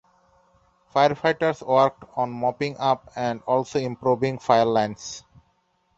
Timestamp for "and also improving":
3.15-4.39